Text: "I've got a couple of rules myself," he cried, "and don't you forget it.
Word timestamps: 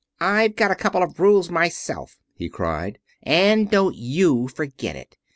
"I've 0.19 0.55
got 0.55 0.71
a 0.71 0.75
couple 0.75 1.03
of 1.03 1.19
rules 1.19 1.51
myself," 1.51 2.17
he 2.33 2.49
cried, 2.49 2.97
"and 3.21 3.69
don't 3.69 3.93
you 3.95 4.47
forget 4.47 4.95
it. 4.95 5.15